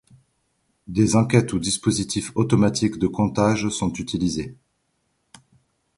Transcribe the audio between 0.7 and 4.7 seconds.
Des enquêtes ou dispositifs automatiques de comptages sont utilisés.